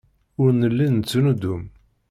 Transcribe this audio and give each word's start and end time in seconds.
Ur 0.41 0.49
nelli 0.59 0.87
nettnuddum. 0.89 1.63